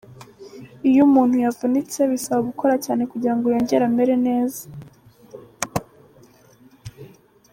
Iyo 0.89 1.01
umuntu 1.07 1.35
yavunitse, 1.45 1.99
bisaba 2.11 2.41
gukora 2.49 2.73
cyane 2.85 3.01
kugirango 3.11 3.45
yongere 3.53 3.83
amere 3.89 4.15
neza. 4.27 4.61